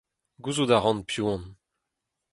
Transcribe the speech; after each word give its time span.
Gouzout 0.43 0.71
a 0.75 0.77
ran 0.79 0.99
piv 1.07 1.25
on. 1.33 1.43